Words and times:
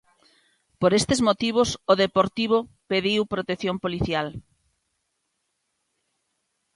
Por 0.79 0.91
estes 0.99 1.19
motivos, 1.27 1.69
o 1.91 1.93
Deportivo 2.03 2.57
pediu 2.91 3.21
protección 3.33 3.75
policial. 3.83 4.27